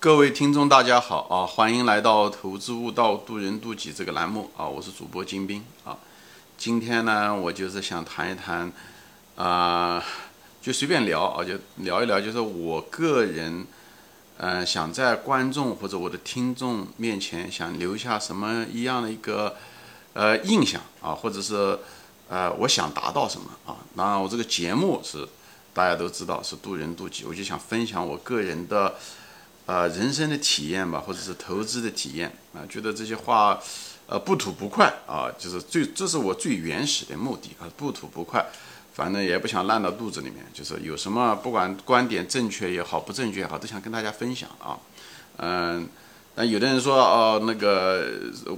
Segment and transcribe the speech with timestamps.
[0.00, 1.44] 各位听众，大家好啊！
[1.44, 4.64] 欢迎来到《投资悟道，渡人渡己》这个栏目啊！
[4.64, 5.98] 我是主播金兵啊。
[6.56, 8.72] 今天呢，我就是想谈一谈
[9.34, 10.00] 啊，
[10.62, 13.66] 就随便聊啊，就聊一聊，就是我个人
[14.36, 19.56] 嗯，想在观众或者我的听众面前想留下什么一样的一个
[20.12, 21.76] 呃印象啊，或者是
[22.28, 23.74] 呃，我想达到什么啊？
[23.94, 25.28] 那我这个节目是
[25.74, 28.94] 大家都知道是渡人渡己，我就想分享我个人的。
[29.68, 33.60] 啊，人生的体验吧，或者是投资的体验啊，觉得这些话，
[34.06, 38.42] 呃，不吐不快啊，就是最，这是我最原始的目的啊，不吐不快，
[38.94, 44.78] 反正也不想烂到肚子里面，就是有什么不管观点正确也好，不正确也好，都想跟大家分享啊，
[45.36, 45.86] 嗯，
[46.36, 48.10] 那有的人说哦，那个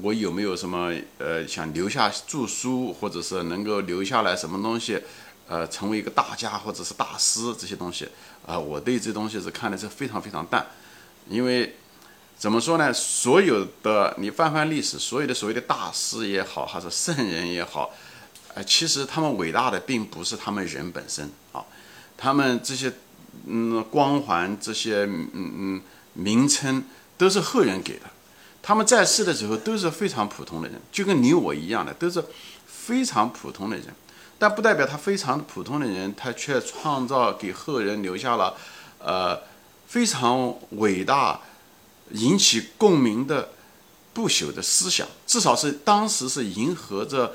[0.02, 5.02] 我有没有什么呃想留下著书，或者是能够留下来什么东西，
[5.48, 8.08] 呃，成为一个大家或者是大师这些东西
[8.46, 10.64] 啊，我对这东西是看的是非常非常淡。
[11.30, 11.76] 因为
[12.36, 12.92] 怎么说呢？
[12.92, 17.90] 所有的你翻翻历史，所有的所谓的大师也好，还是圣人也好，
[18.54, 21.62] 呃，其实他们伟大的并不是他们人本身啊，
[22.16, 22.92] 他们这些
[23.46, 25.82] 嗯光环、这些嗯嗯
[26.14, 26.82] 名称
[27.16, 28.06] 都是后人给的。
[28.60, 32.24] 他们在世的时候都是非常普通的人，就跟你我一样的，都是
[32.66, 33.86] 非常普通的人。
[34.38, 38.56] 但不代表他非常普通的人，他却创造给后人留下了
[38.98, 39.48] 呃。
[39.90, 41.40] 非常伟大，
[42.12, 43.50] 引起共鸣的
[44.14, 47.34] 不朽的思想，至少是当时是迎合着，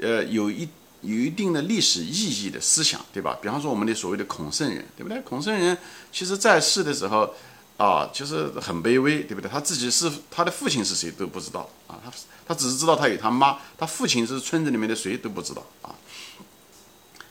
[0.00, 0.68] 呃，有一
[1.02, 3.36] 有一定的历史意义的思想，对吧？
[3.42, 5.20] 比方说我们的所谓的孔圣人，对不对？
[5.22, 5.76] 孔圣人
[6.12, 7.34] 其实在世的时候
[7.76, 9.50] 啊，其实很卑微，对不对？
[9.50, 12.12] 他自己是他的父亲是谁都不知道啊，他
[12.46, 15.92] 他只是知道他有他妈，他父亲是村子里面的谁都不知道啊。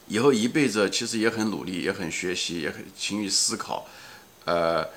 [0.09, 3.87] 以后一辈子其实也很努力，也很学习，也很勤于思考。
[4.45, 4.87] 呃，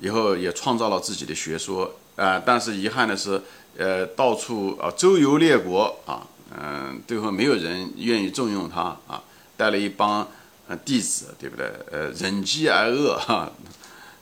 [0.00, 3.40] 以后也创造了自己的学说，呃，但是遗憾的是，
[3.76, 9.22] 呃，到处啊周游列国啊，嗯，最后没有人愿意重用他啊，
[9.56, 10.26] 带了一帮
[10.68, 11.72] 呃弟子，对不对？
[11.90, 13.50] 呃，忍饥挨饿哈，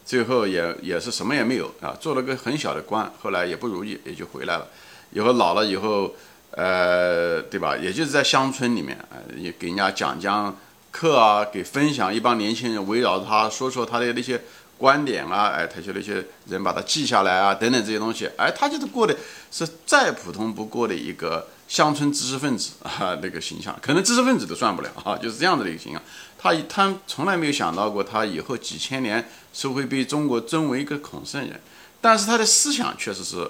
[0.06, 4.66] 最后也也是什么也没有啊，做了个很小的官，后来也不如意，也就回来了。
[5.10, 6.14] 以后老了以后，
[6.52, 7.76] 呃，对吧？
[7.76, 10.56] 也就是在乡村里面啊，也给人家讲讲
[10.90, 14.40] 课啊，给分享一帮年轻人围绕着他说说他的那些。
[14.82, 19.16] 观点啊，哎，他就那些人把它记下来啊，等等这些东西，哎，他就是过的
[19.52, 26.02] 是再普通不过的一个乡村知识分子 啊，那个形象，可能知识分子都算不了啊，就是这样子的一个形象。
[26.36, 31.60] 他他从来没有想到过，他以后几千年是会被中国尊为一个孔圣人，
[32.00, 33.48] 但是他的思想确实是，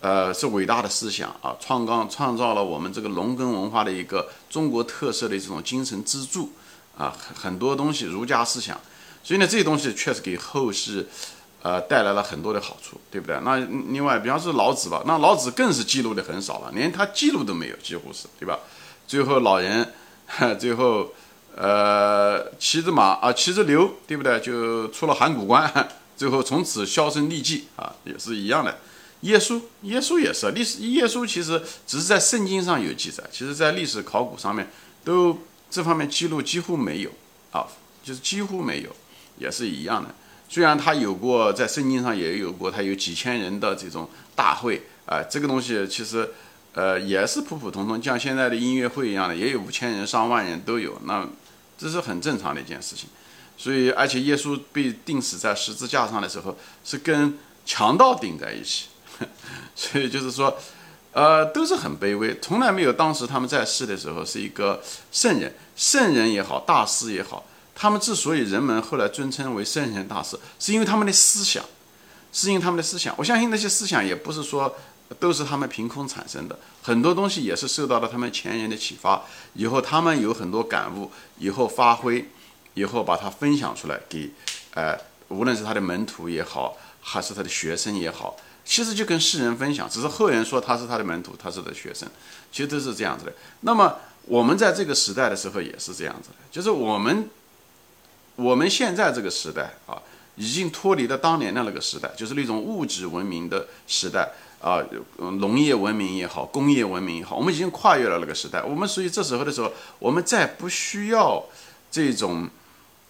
[0.00, 6.52] 呃，是伟大的思想啊，创刚创造了我们这个农耕文化的一个中国特色的这种精神支柱
[6.98, 8.78] 啊，很很多东西儒家思想。
[9.22, 11.06] 所以呢，这些东西确实给后世，
[11.62, 13.38] 呃，带来了很多的好处，对不对？
[13.42, 13.58] 那
[13.92, 18.58] 另外，比方说老子吧，那老子更是记录的很少了，连他记录都没有，几乎是，对吧？
[19.06, 19.92] 最后老人，
[20.58, 21.12] 最后，
[21.54, 24.40] 呃，骑着马啊，骑着牛，对不对？
[24.40, 28.78] 就出了函谷关， 最后从此销声匿迹啊，也是一样的。
[29.22, 34.70] 耶稣，耶稣也是历史，耶稣其实只是在圣经上有记载，其实在历史考古上面
[35.04, 35.38] 都
[35.70, 37.10] 这方面记录几乎没有
[37.52, 37.66] 啊，
[38.02, 38.96] 就是几乎没有。
[39.40, 40.14] 也是一样的，
[40.48, 46.28] 虽然他有过在圣经上也有过，他有几千人的这种大会啊，这个东西其实，
[46.74, 51.26] 呃，也是普普通通，像现在的音乐会一样的，也有五千人、上万人都有，那
[51.78, 53.08] 这是很正常的一件事情。
[53.56, 58.86] 所以，而且耶稣被钉死在十字架上的时候，是跟强盗钉在一起，
[59.74, 60.56] 所以就是说，
[61.12, 67.44] 呃，都是很卑微，从来没有当时他们在世的时候是一个圣人，圣人也好，大师也好。
[67.80, 71.64] 他们之所以人们后来尊称为圣贤大师，是因为他们的思想，
[72.30, 73.14] 是因为他们的思想。
[73.16, 74.76] 我相信那些思想也不是说
[75.18, 79.22] 都是他们凭空产生的，很多东西也是受到了他们前人的启发。
[79.54, 82.28] 以后他们有很多感悟，以后发挥，
[82.74, 84.30] 以后把它分享出来给，
[84.74, 84.94] 呃，
[85.28, 89.88] 无论是他的门徒也好，还是他的学生也好，其实就跟世人分享。
[89.88, 92.06] 只是后人说他是他的门徒，他是他的学生，
[92.52, 93.32] 其实都是这样子的。
[93.62, 93.96] 那么
[94.26, 97.30] 我们在这个时代的时候也是这样子的，就是我们。
[98.40, 100.00] 我们现在这个时代啊，
[100.36, 104.32] 已经脱离了当年的那个时代，就是那种物质文明的时代
[104.62, 104.82] 啊，
[105.18, 108.62] 农业文明也好，工业文明也好，我们已经跨越了那个时代。
[108.62, 111.44] 我们所以这时候的时候，我们再不需要
[111.90, 112.48] 这种，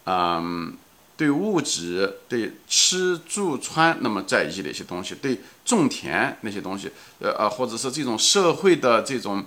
[0.06, 0.76] 嗯，
[1.16, 6.90] 对物质、对吃住穿那么在意的一些东西，对种田那些东西，
[7.20, 9.44] 呃啊，或者是这种社会的这种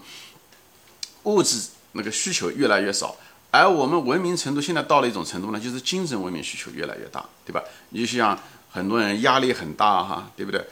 [1.23, 3.17] 物质那个需求越来越少。
[3.55, 7.61] 而我们文明程度现在到了一种程度呢，就是精神文明需求越来越大，对吧？
[7.89, 8.35] 你就像
[8.71, 10.65] 很多人压力很大哈，对不对？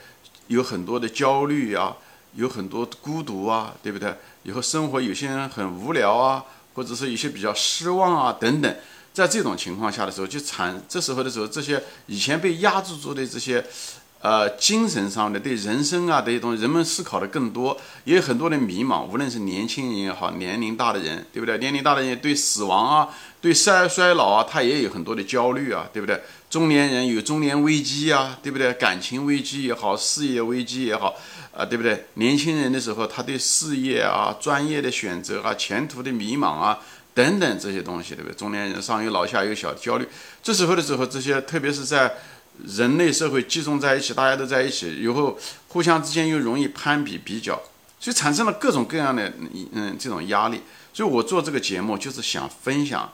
[0.47, 1.95] 有很多的焦虑啊，
[2.33, 4.11] 有很多孤独啊，对不对？
[4.41, 6.43] 以后生活有些人很无聊啊，
[6.73, 8.75] 或者是有些比较失望啊等等。
[9.13, 13.63] 在这种情况下的时候，就产这时候的时候，这些以前被压制住的这些。
[14.21, 19.03] 呃，精神上的对人生啊这些东西，人们思考的更多，也有很多的迷茫。
[19.03, 21.57] 无论是年轻人也好，年龄大的人，对不对？
[21.57, 23.09] 年龄大的人对死亡啊，
[23.41, 26.21] 对衰衰老啊，他也有很多的焦虑啊，对不对？
[26.51, 28.71] 中年人有中年危机啊，对不对？
[28.73, 31.15] 感情危机也好，事业危机也好，
[31.51, 32.05] 啊，对不对？
[32.13, 36.77] 年轻人的时候，他对事业啊、专业的选择啊、前途的迷茫啊
[37.15, 38.35] 等等这些东西，对不对？
[38.35, 40.07] 中年人上有老下有小，焦虑。
[40.43, 42.13] 这时候的时候，这些特别是在。
[42.63, 45.35] 人类社会集中在一起，大家都在一起，以后
[45.69, 47.59] 互相之间又容易攀比比较，
[47.99, 49.33] 所以产生了各种各样的
[49.71, 50.61] 嗯这种压力。
[50.93, 53.11] 所以我做这个节目就是想分享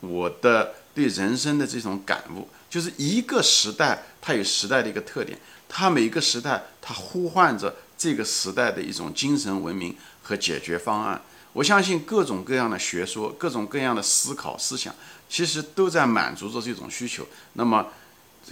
[0.00, 2.48] 我的对人生的这种感悟。
[2.70, 5.38] 就是一个时代它有时代的一个特点，
[5.68, 11.20] 它每一个时代它呼唤着这个时代的一种精神文明和解决方案。
[11.52, 14.94] 我相信各种各样的学说、各种各样的思考思想，
[15.28, 17.26] 其实都在满足着这种需求。
[17.52, 17.86] 那么。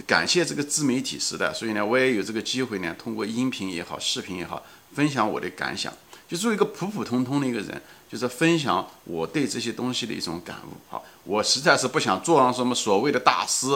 [0.07, 4.63] 感谢这个自媒体时代，所以呢，我也有这个机会呢，通过音频也好，视频也好，
[4.93, 5.93] 分享我的感想。
[6.27, 10.77] 就做一个普普通通的一个人，就是分享我对这些东西的一种感悟。
[10.87, 13.67] 好，我实在是不想做上什么所谓的大师，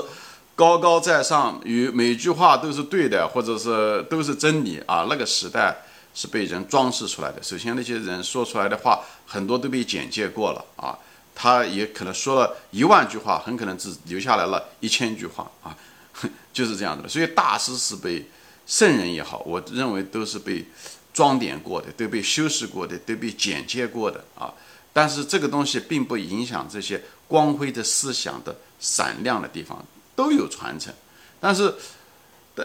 [0.56, 5.08] 高高在上，与每句话都是对的，或者是都是真理啊。
[5.10, 5.76] 那个时代
[6.14, 7.42] 是被人装饰出来的。
[7.42, 10.96] 首先，那些人说出来的话，很多都被简介过了啊。
[11.34, 15.76] 他也可能说了一万句话，很可能只留下来了一千句话啊。
[16.54, 18.26] 就是这样子的，所以大师是被
[18.66, 20.66] 圣人也好，我认为都是被
[21.14, 24.54] 装点过的，都被修饰过的，都被剪接过的啊。
[24.94, 29.84] 但是这个东西并不影响这些光辉的思想的闪亮的地方
[30.16, 30.94] 都有传承。
[31.40, 31.74] 但是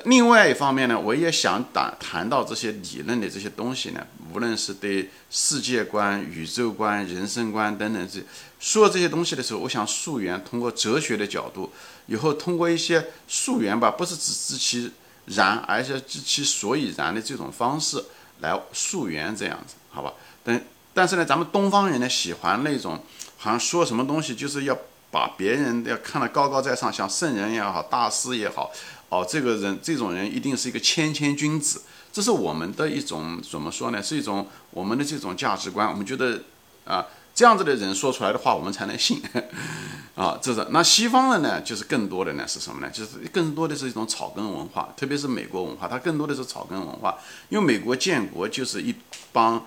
[0.05, 8.21] 另外一方面呢，我也想谈谈到这些理论的这些东西呢，无论是对世界观、宇宙观、人生观等等这
[8.61, 11.73] 说这些东西的时候，我想溯源，通过哲学的角度。
[12.07, 14.93] 以后通过一些溯源吧，不是只知其
[15.27, 18.03] 然，而是知其所以然的这种方式
[18.41, 20.13] 来溯源，这样子，好吧？
[20.45, 20.63] 但
[20.93, 23.03] 但是呢，咱们东方人呢喜欢那种，
[23.37, 24.77] 好像说什么东西就是要
[25.11, 28.71] 把别人要看得高高在上，像圣人也好，大师也好，
[29.09, 31.83] 哦，这个人这种人一定是一个谦谦君子，
[32.13, 34.03] 这是我们的一种怎么说呢？
[34.03, 36.43] 是一种我们的这种价值观，我们觉得
[36.85, 37.07] 啊。
[37.35, 39.23] 这样子的人说出来的话，我们才能信
[40.17, 40.37] 啊！
[40.43, 42.91] 这是那西方的呢，就是更多的呢是什么呢？
[42.91, 47.17] 就是更多的是一种草根文化，特别是美国文化，它更多的是草根文化。
[47.49, 48.93] 因为美国建国就是一
[49.31, 49.65] 帮，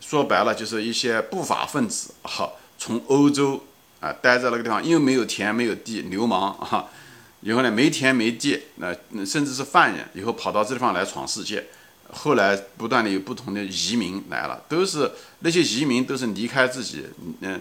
[0.00, 3.64] 说白了就是一些不法分子，好从欧洲
[3.98, 6.86] 啊待在那个地方，因为没有田没有地，流氓啊，
[7.40, 8.94] 以后呢没田没地，那
[9.24, 11.66] 甚至是犯人，以后跑到这地方来闯世界。
[12.12, 15.08] 后来不断的有不同的移民来了，都是
[15.38, 17.04] 那些移民都是离开自己，
[17.40, 17.60] 嗯，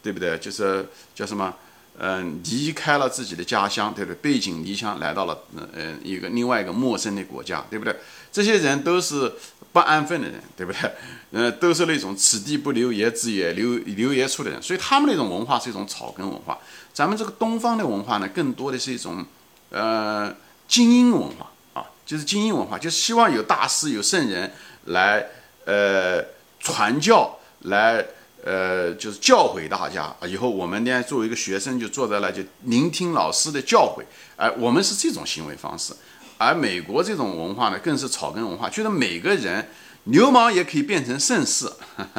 [0.00, 0.38] 对不对？
[0.38, 1.52] 就是叫什么，
[1.98, 4.16] 嗯，离开了自己的家乡，对不对？
[4.20, 5.36] 背井离乡来到了，
[5.74, 7.96] 嗯，一个另外一个陌生的国家，对不对？
[8.30, 9.32] 这些人都是
[9.72, 10.92] 不安分的人，对不对？
[11.32, 16.56] 嗯， 都是那种此地不留爷，自也留留爷处的人，所以他们那种文化是一种草根文化。
[16.98, 19.24] 咱们这个东方的文化呢，更多的是一种，
[19.70, 20.34] 呃，
[20.66, 21.86] 精英文化啊。
[22.04, 24.52] 就是精英文化，就是希望有大师、有圣人
[24.86, 25.24] 来，
[25.64, 26.20] 呃，
[26.58, 28.04] 传教，来，
[28.42, 30.26] 呃，就是教诲大家啊。
[30.26, 34.02] 以后我们呢，作为一个学生，就坐在那，就聆听老师的教诲。
[34.34, 35.94] 哎，我们是这种行为方式。
[36.36, 39.68] 而美国这种文化呢，更是草根文化，觉得每个人
[40.02, 41.70] 流氓也可以变成盛世，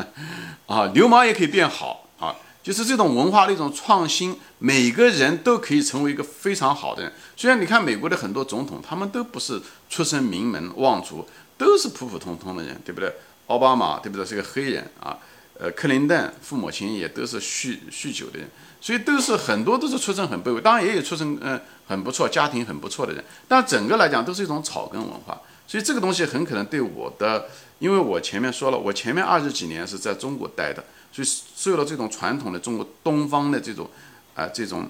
[0.67, 2.05] 啊，流氓也可以变好。
[2.17, 7.11] 啊就是这种文化的一种创新，每个人都可以成为一个非常好的人。
[7.35, 11.25] 虽然你看美国的很多总统，他们都不是出身名门望族，
[11.57, 13.11] 都是普普通通的人，对不对？
[13.47, 14.25] 奥巴马对不对？
[14.25, 15.17] 是个黑人啊，
[15.57, 18.47] 呃，克林顿父母亲也都是酗酗酒的人，
[18.79, 25.41] 所以都是很多都是出身很卑微，当然也有出身嗯很不错、家庭很不错的人，但整个来讲都是一种草根文化。
[25.65, 27.47] 所以这个东西很可能对我的，
[27.79, 30.83] 因为我前面说了，我前面二十几年是在中国待的。
[31.11, 33.89] 所以受了这种传统的中国东方的这种
[34.35, 34.89] 啊这种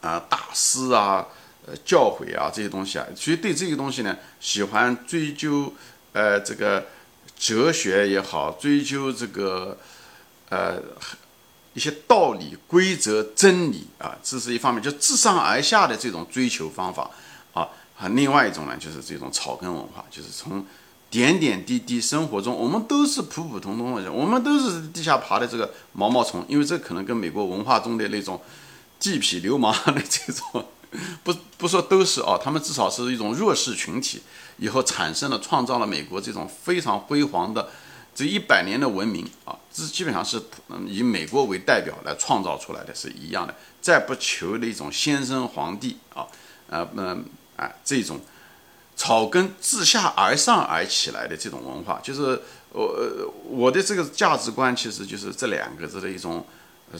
[0.00, 1.26] 啊大师啊
[1.66, 5.72] 呃教诲啊这些东西啊，所以对这个东西呢喜欢追究
[6.12, 6.86] 呃这个
[7.38, 9.78] 哲学也好，追究这个
[10.48, 10.82] 呃
[11.74, 17.10] 一些道理规则真理啊，这是一方面，就自上而下的这种追求方法
[17.54, 20.66] 啊啊，另外一种呢就是这种草根文化，就是从。
[21.10, 26.44] 点点滴滴生活中，我们都是普普通通的人，我们都是地下爬的这个毛毛虫。
[26.48, 28.40] 因为这可能跟美国文化中的那种
[29.00, 30.64] 地痞流氓的这种
[31.22, 34.22] 不不说都是啊，他们至少是一种弱势群体，
[34.58, 37.68] 以后产生了创造了美国这种非常辉煌的
[38.14, 40.40] 这一百年的文明啊，这基本上是
[40.86, 43.54] 以美国为代表来创造出来的，是一样的。
[43.80, 46.26] 再不求那种先生皇帝啊，
[46.68, 47.24] 呃嗯
[47.56, 48.20] 啊这种
[49.00, 52.38] 草根自下而上而起来的这种文化，就是
[52.72, 56.44] 我呃我的这个价值观其实就是这两个字的一种。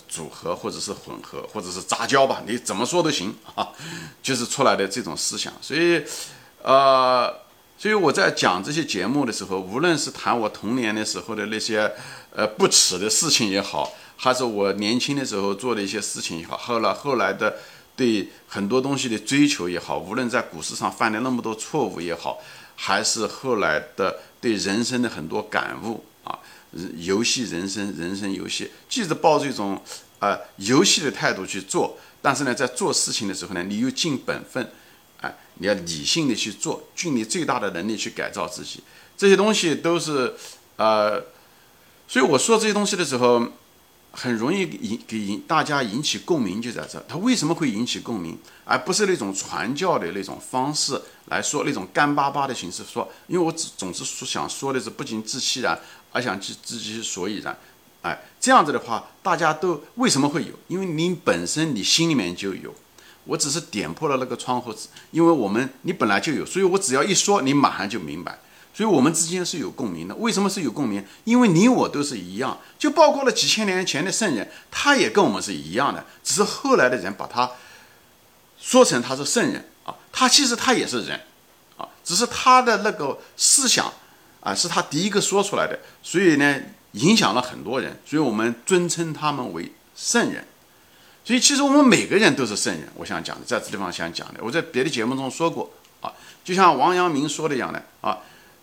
[0.07, 3.71] 组合或者是混合或者是杂交吧，你怎么说都行啊，
[4.23, 5.53] 就是出来的这种思想。
[5.61, 6.01] 所以，
[6.63, 7.29] 呃，
[7.77, 11.93] 所以我在讲这些节目的时候，无论是谈我童年的时候的那些
[12.33, 17.57] 呃不耻的事情也好，还是我年轻的时候做的一些事情也好，后来后来的
[18.01, 22.41] 对很多东西的追求也好，无论在股市上犯了那么多错误也好，
[22.75, 26.39] 还是后来的对人生的很多感悟啊。
[26.97, 29.79] 游戏人生，人生游戏，既是抱着一种
[30.19, 34.73] 啊游戏的态度去做，但是呢，在做事情的时候呢，你又尽本分，
[35.21, 38.83] 哎，你要理性的去做，尽你最大的能力去改造自己，
[39.15, 40.33] 这些东西都是
[40.77, 41.23] 呃，
[42.09, 43.47] 所以我说这些东西的时候，
[44.13, 55.79] 很容易引给引大家引起共鸣，就在这，它为什么会引起共鸣，而不是那种传教的那种方式来说，那种干巴巴的形式说，因为我总总是说想说的是不仅自欺然。
[56.13, 57.57] 而想知知其所以然，
[58.03, 60.51] 哎，这样子的话，大家都为什么会有？
[60.67, 62.75] 因为你本身你心里面就有，
[63.27, 68.41] 我只是点破了那个窗户纸，因为我们你本来就有，所以我只要一说，你马上就明白。
[68.81, 70.15] 所以我们之间是有共鸣的。
[70.15, 71.05] 为什么是有共鸣？
[71.25, 77.51] 因为你我都是一样，就包括了几千年前的圣人，他也跟我们是一样的，只是后来的人把他
[78.59, 81.21] 说成他是圣人啊，他其实他也是人
[81.77, 83.93] 啊，只是他的那个思想。
[84.41, 86.59] 啊，是他第一个说出来的，所以呢，
[86.93, 90.43] 影响了很多人，所以我们尊称他们为圣人。
[91.23, 92.89] 所以其实我们每个人都是圣人。
[92.95, 95.71] 我想讲的，在这地方想讲的，我在别的节目中说过
[96.01, 96.11] 啊，
[96.43, 98.21] 就像王阳明说的一样的啊，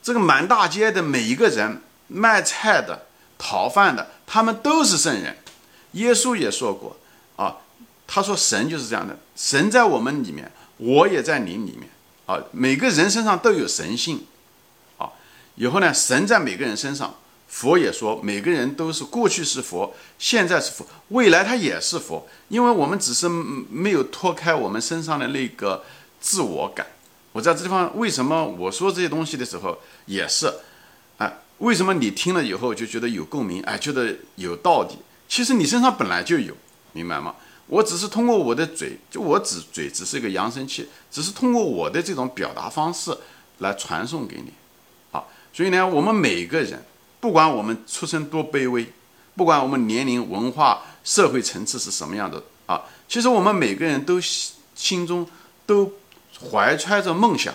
[0.07, 5.35] 这个满大街的每一个人，卖菜的、讨饭的，他们都是圣人。
[5.91, 6.95] 耶稣也说过
[7.35, 7.57] 啊，
[8.07, 11.89] 他说神就是这样的，神在我们里面，我也在你里面
[12.25, 14.25] 啊，每个人身上都有神性
[14.97, 15.09] 啊。
[15.55, 17.15] 以后呢，神在每个人身上，
[17.49, 25.83] 佛也说每个人都是过去是佛，现在是佛，未来他也是佛，因为我们只是没有脱开我们身上的那个
[26.21, 26.87] 自我感。
[27.37, 29.77] 我在这地方为什么我说这些东西的时候
[30.07, 30.51] 也是，
[31.19, 34.97] 哎，为什么你听了以后就觉得有共鸣，哎，觉得有道理？
[35.29, 36.57] 其实你身上本来就有，
[36.93, 37.35] 明白吗？
[37.67, 43.15] 我只是通过我的嘴，就我只嘴只是一个扬声器，只是通过我的这种表达方式
[43.59, 44.51] 来传送给你。
[45.53, 46.83] 所以呢，我们每个人，
[47.19, 48.91] 不管我们出身多卑微，
[49.35, 54.19] 不管我们年龄、文化、社会层次是什么样的啊，其实我们每个人都
[54.73, 55.27] 心中
[55.67, 55.93] 都
[56.51, 57.53] 怀揣着梦想。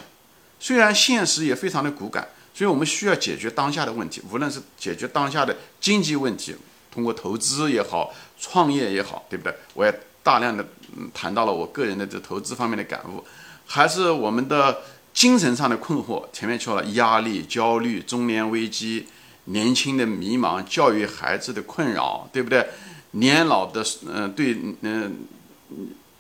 [0.59, 6.55] 虽然现实也非常的骨感，所以我们需要解决当下的问题，无论是解决当下的经济问题，
[6.91, 9.55] 通过投资也好，创业也好，对不对？
[9.75, 10.65] 我也大量的
[11.13, 13.25] 谈到了我个人的这投资方面的感悟，
[13.67, 14.83] 还是我们的。
[15.15, 19.07] 精神上的困惑，前面说了压力、焦虑、中年危机、
[19.45, 22.67] 年轻的迷茫、教育孩子的困扰，对不对？
[23.11, 25.27] 年老的，嗯，对，嗯，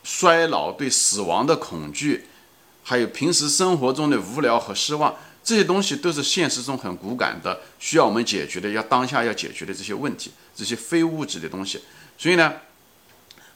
[0.04, 2.26] 衰老、对死亡的恐惧，
[2.82, 11.80] 还有平时生活中的无聊和失望，这些东西都是现实中很骨感的，需要我们解决的，要当下要解决的这些问题，这些非物质的东西。
[12.18, 12.52] 所以呢，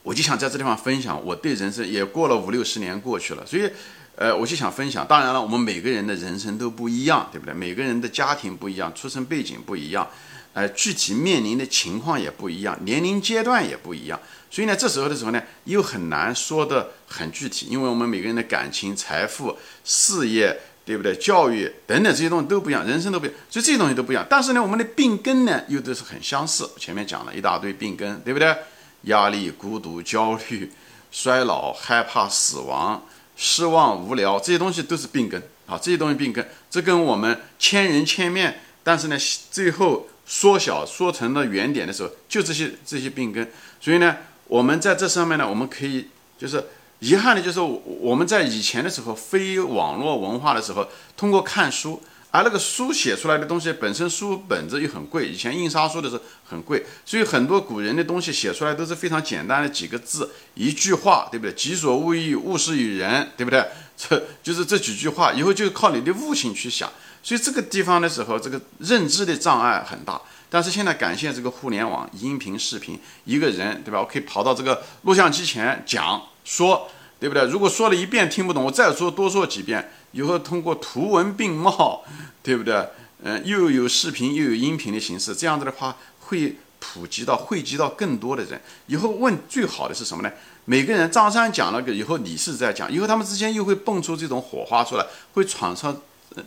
[0.03, 3.71] 我就想在这地方分享，我对人生也过了五六十年过去了，所以。
[4.19, 5.07] 呃，我就想分享。
[5.07, 7.53] 当然了，我们每个人的人生都不一样，对不对？
[7.53, 10.09] 每个人的家庭不一样，出生背景不一样，
[10.57, 14.19] 呃，具体面临的情况也不一样，年龄阶段也不一样。
[14.51, 21.15] 所以呢，这时候的时候呢，又很难说的很具体，因为我们每个人的感情、财富、事业，对不对？
[21.17, 24.27] 教育等等这些东西都不一样，人生都不一样，所以这些东西都不一样。
[24.31, 26.67] 但是呢，我们的病根呢，又都是很相似。
[26.79, 28.57] 前面讲了一大堆病根，对不对？
[29.03, 30.73] 压力、孤独、焦虑、
[31.13, 33.05] 衰老、害怕死亡。
[33.37, 35.77] 失望、无聊这些东西都是病根啊！
[35.77, 39.19] 这些东西病根，这跟我们千人千面，但是呢，
[39.51, 43.51] 最后缩小缩成了原点的时候，就这些这些病根。
[43.81, 44.17] 所以呢，
[44.49, 46.63] 我们在这上面呢，我们可以就是
[46.99, 52.03] 遗憾的就是我们在以前的时候，非网络文化的时候，通过看书。
[52.33, 61.55] 而那个书写出来的东西本身书本子又很贵，以前印刷书的时候很贵，所以很多古人的东西写出来都是非常简单的几个字，一句话，对不对？
[61.55, 63.65] 己所勿欲，勿施于人，对不对？
[63.97, 66.93] 这就是这几句话，以后就靠你的悟性去想。
[67.27, 70.21] 所以这个地方的时候，这个认知的障碍很大。
[70.49, 73.99] 但是现在感谢这个互联网，音频、视频，一个人，对吧？
[73.99, 77.45] 我可以跑到这个录像机前讲说，对不对？
[77.47, 82.05] 如果说了一遍听不懂，我再说多说几遍，以后通过图文并茂，
[82.45, 82.89] 对不对？
[83.25, 88.61] 嗯，又有视频又有音频的形式，这样子的话会普及到汇集到更多的人。
[88.87, 90.33] 以后问最好的是什么呢？
[90.67, 95.05] 每个人张三讲了个，以后李四在讲，以后他们之间又会蹦出这种火花出来，
[95.35, 96.01] 会闯上，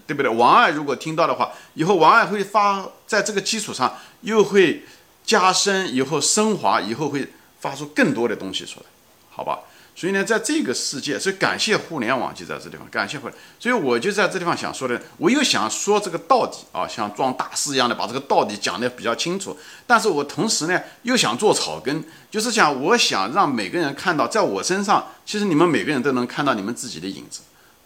[0.06, 0.30] 对不对？
[0.30, 4.84] 王二如果听到的话，以后王二会发在这个基础上又会
[5.26, 7.28] 加深，以后升华，以后会
[7.60, 8.86] 发出更多的东西出来，
[9.30, 9.60] 好吧？
[9.96, 13.38] 所以呢，在这个世界，所以感谢互联网就在这地方，感谢互联。
[13.60, 19.58] 所以我就在这地方想说的，我又想说这个道理啊，像装大师一样的把这个道理讲得比较清楚。
[19.86, 27.42] 但是我同时呢，又想做草根，就是想我想让每个人看到，在我身上，其实你们每个人都能看到你们自己的影子，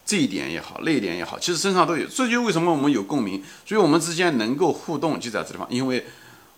[0.06, 2.06] 这一点也好，那一点也好，其实身上都有。
[2.08, 5.68] 这就为什么我们有共鸣，所以我们之间能够互动，就在这地方。
[5.70, 6.06] 因为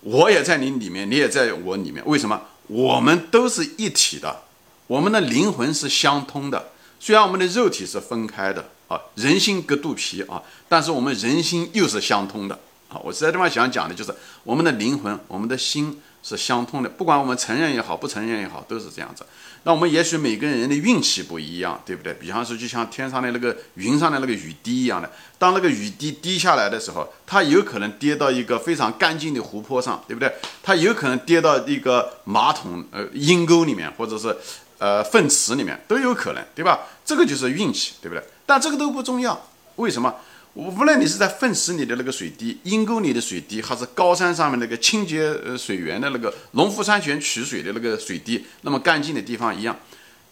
[0.00, 2.40] 我也在你里面，你也在我里面，为什么？
[2.66, 4.42] 我们都是一体的。
[4.88, 12.98] 我们的灵魂是相通的，虽然我们的肉体是分开的啊，人心隔肚皮啊，但是我们人心又是相通的啊。
[13.02, 19.24] 我在这地方想讲的就是，我们的灵魂，我们的心是相通的，不管我们承认也好，不承认也好，都是这样子。
[19.66, 22.14] 那我们也许每个人的运气不一样，对不对？
[22.14, 30.32] 比方说，就像天上的那个云上的那个雨滴一样的，当那个雨滴滴下来的时候，它有可能跌到一个非常干净的湖泊上，对不对？
[30.62, 34.36] 它有可能跌到一个马桶呃阴沟里面，或者是。
[34.78, 36.80] 呃，粪池里面都有可能，对吧？
[37.02, 38.22] 这个就是运气，对不对？
[38.44, 40.14] 但这个都不重要，为什么？
[40.56, 49.78] 无论你是在粪池里的那个水滴、阴沟里的水滴，还是高山上面那个清洁水源的那个农夫山泉取水的那个水滴，那么干净的地方一样，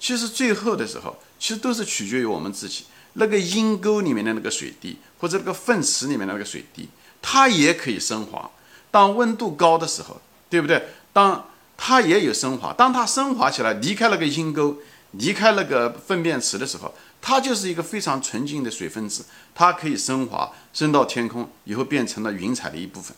[0.00, 2.84] 其实最后的时候，其实都是取决于我们自己。
[3.16, 6.88] 那个阴沟里面的那个水滴，或者那个粪池里面的那个水滴，
[7.20, 8.50] 它也可以升华。
[8.90, 10.82] 当温度高的时候，对不对？
[11.12, 14.78] 当它也有升华，当它升华起来，离开那个阴沟，
[15.18, 23.16] 离开那个粪便池的时候，它就是一个非常纯净的水分子，它可以升华，升到天空，以后变成了云彩的一部分。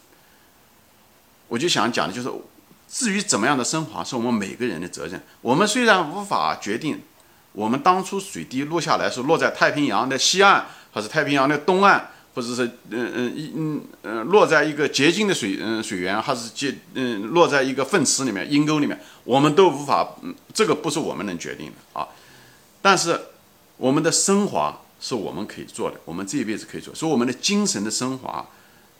[1.49, 2.31] 我就想讲的就是，
[2.89, 5.23] 至于怎么样的升华，是我们每个人的责任。
[5.41, 7.03] 我们虽然无法决定，
[7.53, 12.11] 我们当初水滴落下来是落在太平洋的西岸，还是太平洋的东岸。
[12.37, 22.07] 或者是嗯嗯一嗯嗯落在一个洁净的水嗯水源，还是接嗯落在一个粪池里面、阴沟里面，我们都无法嗯这个不是我们能决定的啊。
[22.83, 23.19] 但是
[23.79, 28.47] 我们的升华是我们可以做的，我们这一辈子可以做，所以我们的精神的升华、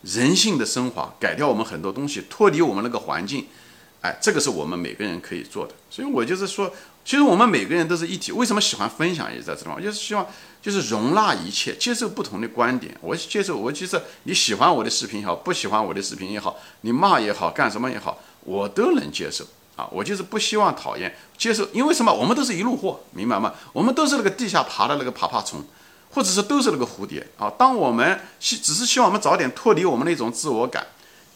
[0.01, 3.45] 人性的升华，改掉我们很多东西，脱离我们那个环境，
[4.01, 5.75] 哎，这个是我们每个人可以做的。
[5.91, 6.73] 所以我就是说。
[7.07, 10.27] 其实我们每个人都是一体，为什么喜欢分享也在这地方，就是希望
[10.61, 12.93] 就是容纳一切，接受不同的观点。
[13.01, 19.45] 我接受，我其实你喜欢我的视频也好，不喜欢我的视频也好，你骂也好，干什么也好，我都能接受
[19.77, 19.87] 啊。
[19.93, 22.13] 我就是不希望讨厌，接受，因为什么？
[22.13, 23.55] 我们都是一路货，明白吗？
[23.73, 25.63] 我们都是那个地下爬的那个爬爬虫，
[26.11, 27.49] 或者是都是那个蝴蝶啊。
[27.57, 30.85] 当我们希只是希望我们早点脱离我们那种自我感，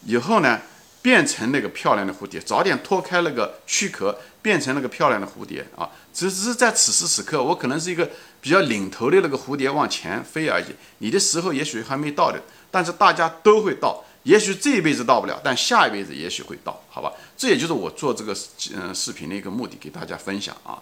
[0.05, 0.59] 以后呢？
[1.01, 5.89] 变成那个漂亮的蝴蝶，早点脱开那个躯壳，变成那个漂亮的蝴蝶啊！
[6.13, 8.09] 只是在此时此刻，我可能是一个
[8.39, 10.65] 比较领头的那个蝴蝶往前飞而已。
[10.99, 14.03] 你的时候也许还没到的，但是大家都会到。
[14.23, 17.11] 也许这一辈子到不了，但下一辈子也许会到，好吧？
[17.35, 18.37] 这也就是我做这个
[18.75, 20.77] 嗯视频的一个目的，给大家分享啊，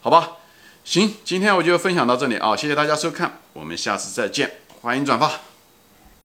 [0.00, 0.32] 好吧？
[0.84, 5.51] 行，今天我就分享到这里啊，谢谢大家收看，我们下次再见，欢迎转发。